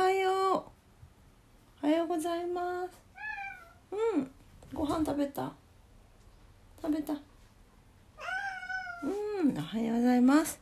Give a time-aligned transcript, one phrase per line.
[0.00, 0.30] はよ
[1.82, 1.86] う。
[1.86, 2.90] おはようございます。
[3.92, 4.30] うん。
[4.72, 5.52] ご飯食べた？
[6.80, 7.12] 食べた？
[7.12, 7.16] う
[9.44, 9.58] ん。
[9.58, 10.58] おはようございます。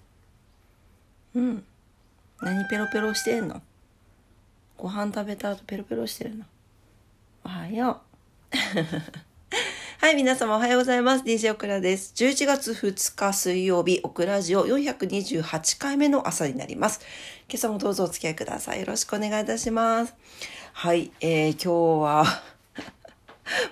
[1.37, 1.65] うん。
[2.41, 3.63] 何ペロペロしてんの？
[4.77, 6.45] ご飯食べた後ペロペロしてるの？
[7.45, 8.03] おはよ
[8.53, 8.57] う。
[10.09, 11.25] はい、皆様おはようございます。
[11.25, 12.15] DJ オクラです。
[12.17, 17.03] 11月2日水曜日、オクラジオ428回目の朝になります。
[17.47, 18.81] 今朝もどうぞお付き合いください。
[18.81, 20.15] よろしくお願いいたします。
[20.73, 22.25] はい、えー、今日は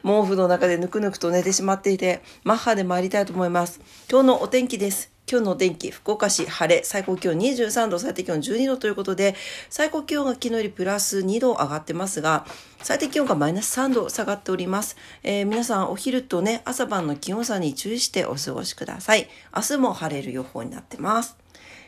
[0.02, 3.80] 毛布の中でぬくぬくと寝てしまっていて、マッハで参りたいと思います。
[4.10, 5.16] 今日のお天気です。
[5.28, 9.34] 今日のお天気、福岡市晴れ、最高気温23度、最低気温12度ということで、
[9.68, 12.46] 最高気温が昨日よりプラス2度上がってますが、
[12.80, 14.96] 最低気温がマイナス3度下がっております。
[15.24, 19.28] えー皆さんお昼とね、朝晩の気温差に注意してお過ごしください。
[19.54, 21.36] 明日も晴れる予報になってます。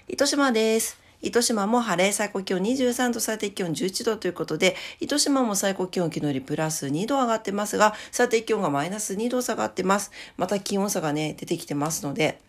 [0.08, 1.07] 糸島です。
[1.20, 10.12] 糸島も晴れ、最高気温23度、最低気温11度ということで、糸島も最高気温昨日よりプラス2度上がってますが、最低気温がマイナス2度下がってます。
[10.36, 12.40] また気温差がね、出てきてますので、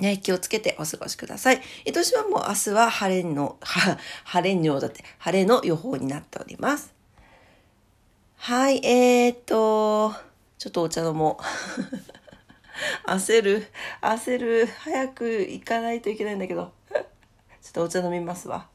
[0.00, 1.60] ね、気をつけてお過ごしください。
[1.84, 6.92] 糸島も明日は晴れの、は、 晴れのだって、晴れの予報になっております。
[8.36, 10.14] はい、えーっと、
[10.58, 11.44] ちょっとお茶飲もう。
[13.06, 13.66] 焦る、
[14.00, 16.72] 焦る、早く行かないといけないんだけど。
[17.62, 18.68] ちょっとお茶飲みますわ。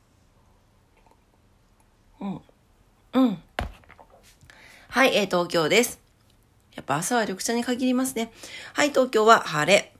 [2.22, 2.42] うん。
[3.14, 3.38] うん。
[4.90, 6.00] はい、えー、東京です。
[6.76, 8.32] やっぱ朝は緑茶に限りますね。
[8.74, 9.92] はい、東京は晴れ。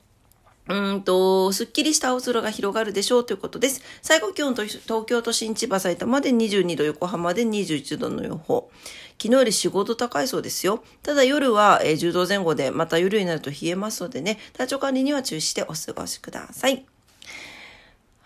[0.68, 3.82] うんと、すっきりした青空が広がるでしょうということです。
[4.02, 8.70] 最高気温と東京都心、千葉、埼玉で22度、横浜で21度の予報。
[9.12, 10.82] 昨日より4、5度高いそうですよ。
[11.02, 16.84] ただ夜はえー10度前後で、また夜になると冷えますのでね、体調管理には注意してお過ごしください。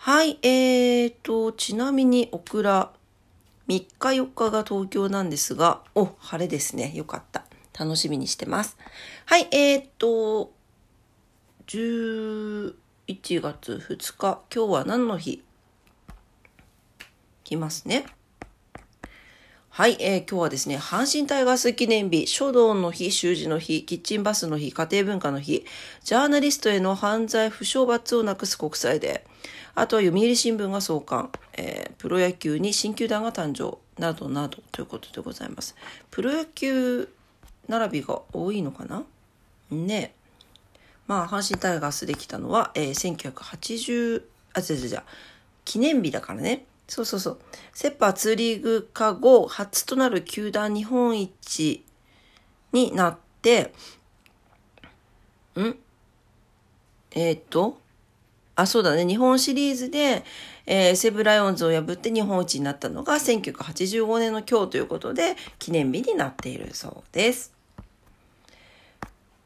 [0.03, 2.91] はい、えーと、ちなみにオクラ、
[3.69, 6.91] 3日4日が東京なんですが、お、晴れですね。
[6.95, 7.45] よかった。
[7.79, 8.79] 楽しみにしてます。
[9.27, 10.53] はい、えーと、
[11.67, 12.73] 11
[13.43, 15.45] 月2日、今日は何の日？
[17.45, 18.07] 来ますね。
[19.73, 25.65] はい、えー今日はですね、阪神タイガース記念日、書道の日、習字の日、キッチンバスの日、家庭文化の日、
[26.03, 29.31] ジャーナリストへの犯罪不償罰をなくす国際デー、
[29.77, 35.77] あとは読売新聞が創刊、えープロ野球に新球団が誕生、などなどということでございます。
[36.11, 37.09] プロ野球
[37.69, 39.05] 並びが多いのかな？
[39.71, 40.15] ね
[41.07, 45.03] まあ、阪神タイガースできたのは、えー、1980、あ、違う違う違う、
[45.65, 46.67] 記念日だからね。
[46.91, 47.39] そうそうそう。
[47.73, 51.85] セッパーツーリーグ化後、初となる球団日本一
[52.73, 53.73] になって、
[55.57, 55.77] ん？
[57.13, 57.79] えーっと、
[58.57, 59.07] あ、そうだね。
[59.07, 60.25] 日本シリーズで、
[60.67, 67.53] えー西武ライオンズを破って日本一になったのが1985年の今日ということで、記念日になっているそうです。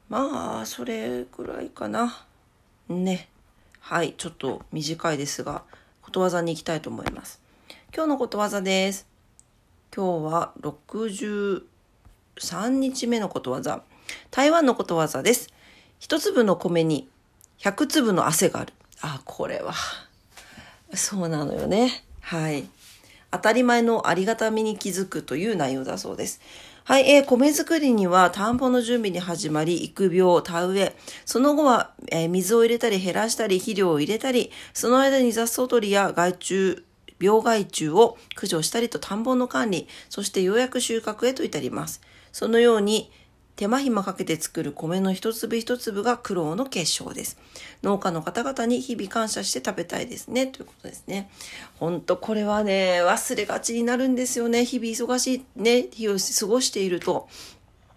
[0.08, 2.24] まあ、それぐらいかな。
[2.88, 3.28] ね。
[3.80, 5.62] はい、ちょっと短いですが、
[6.14, 7.40] ことわざに行きたいと思います。
[7.92, 9.08] 今日のことわざです。
[9.92, 11.64] 今日は63
[12.68, 13.82] 日目のことわざ。
[14.30, 15.52] 台湾のことわざです。
[15.98, 17.08] 一粒の米に
[17.58, 18.72] 100粒の汗がある。
[19.00, 19.74] あ、これは、
[20.92, 22.04] そうなのよね。
[22.20, 22.68] はい。
[23.34, 26.40] 当たり前のありがたみに気づくという内容だそうです。
[26.84, 36.84] はい、えー米作りには田んぼの準備に始まり、育苗、田植え、その後は、えー水を入れたり減らしたり、肥料を入れたり、その間に雑草取りや害虫、
[37.18, 42.02] 病害虫を駆除したりと田んぼの管理、そしてようやく収穫へと至ります。
[42.32, 43.10] そのように、
[43.56, 47.38] 手間暇かけて作る米の一粒一粒が苦労の結晶です。
[47.82, 50.48] 農家の方々に日々感謝して食べたいですね。
[50.48, 51.30] ということですね。
[51.78, 54.64] ほんとこれはね、忘れがちになるんですよね。
[54.64, 57.28] 日々忙しいね、日を過ごしていると。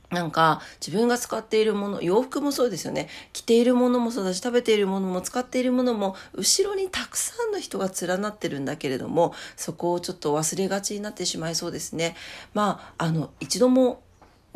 [0.09, 3.09] なんか自分が使っているもの、洋服もそうですよね。
[3.33, 12.15] 着ているものもそうだし、食べているものも使っているものも、後ろにたくさんの人が連なってるんだけれども、そこをちょっと忘れがちになってしまいそうですね。
[12.53, 14.01] まあ、あの、一度も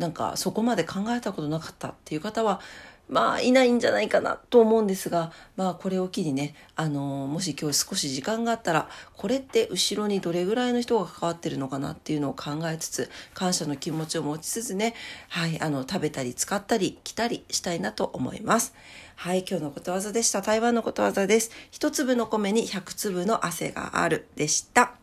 [0.02, 2.60] なんかそこまで考えたことなかったっていう方は、
[3.08, 14.94] まあいないんじゃないかなと思うんですが、まあこれを機にね、あのもし今日少し時間があったら、これって後ろにどれぐらいの人が関わってるのかなっていうのを考えつつ、感謝の気持ちを持ちつつね、
[15.28, 18.74] はい、あの食べたり使ったり着たりしたいなと思います。
[19.14, 20.42] はい、今日のことわざでした。
[20.42, 21.52] 台湾のことわざです。
[21.70, 25.01] 一粒の米に100粒の汗があるでした。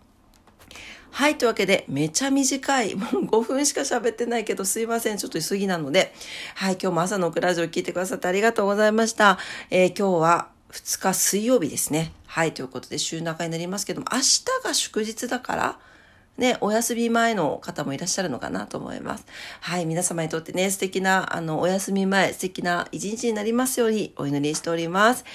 [1.12, 1.38] はい。
[1.38, 2.96] というわけで、めちゃ短い。
[2.96, 5.18] もう5分しか喋ってないけど、すいません。
[5.18, 6.14] ちょっと急ぎなので。
[6.56, 6.74] はい。
[6.74, 9.40] 今日も朝のクラジオ聞いてくださってありがとうございました。
[9.72, 12.14] えー今日は2日水曜日ですね。
[12.28, 12.54] はい。
[12.54, 15.80] ということで、週中になりますけども、明日が祝日だから、
[16.38, 19.26] ね、お休み前の方もいらっしゃるのかなと思います。
[19.62, 25.26] はい、皆様にとってね、素敵な、あの、お休み前、素敵な一日になりますようにお祈りしております。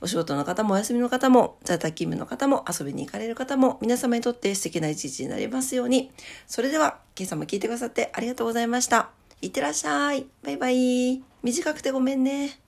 [0.00, 6.10] お仕事の方もお休みの方も、在宅勤務の方も、遊びに行かれる方も、皆様にとって素敵な一日になりますように。
[6.46, 9.10] それでは、今朝も聞いてくださってありがとうございました。
[9.40, 10.26] いってらっしゃい。
[10.42, 11.22] バイバイ。
[11.42, 12.63] 短くてごめんね。